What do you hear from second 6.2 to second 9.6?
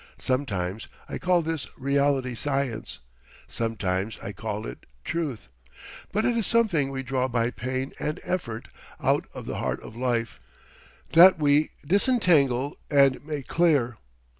it is something we draw by pain and effort ont of the